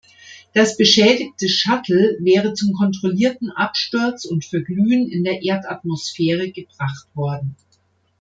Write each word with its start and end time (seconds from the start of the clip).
Das 0.53 0.77
beschädigte 0.77 1.47
Shuttle 1.47 2.17
wäre 2.21 2.55
zum 2.55 2.73
kontrollierten 2.73 3.51
Absturz 3.51 4.25
und 4.25 4.43
Verglühen 4.45 5.07
in 5.07 5.23
der 5.23 5.43
Erdatmosphäre 5.43 6.49
gebracht 6.49 7.07
worden. 7.13 7.55